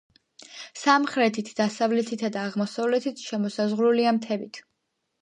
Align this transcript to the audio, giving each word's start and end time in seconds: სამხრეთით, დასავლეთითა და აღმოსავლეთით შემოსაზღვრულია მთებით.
სამხრეთით, 0.83 1.51
დასავლეთითა 1.61 2.33
და 2.39 2.43
აღმოსავლეთით 2.49 3.25
შემოსაზღვრულია 3.31 4.19
მთებით. 4.21 4.65